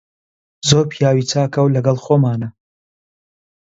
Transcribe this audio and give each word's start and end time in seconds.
زۆر 0.69 0.85
پیاوی 0.93 1.23
چاکە 1.31 1.59
و 1.63 1.73
لەگەڵ 1.75 1.97
خۆمانە. 2.05 2.49